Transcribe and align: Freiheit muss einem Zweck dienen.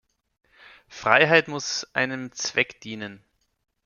Freiheit 0.87 1.47
muss 1.47 1.85
einem 1.93 2.31
Zweck 2.31 2.81
dienen. 2.81 3.23